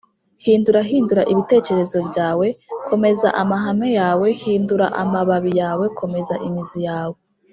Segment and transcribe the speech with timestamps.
[0.43, 2.47] “hindura hindura ibitekerezo byawe,
[2.87, 7.15] komeza amahame yawe; hindura amababi yawe, komeza imizi yawe”